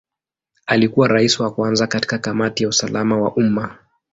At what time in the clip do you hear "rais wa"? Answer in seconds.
1.07-1.51